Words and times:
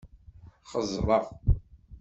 Xeẓṛeɣ. 0.69 1.23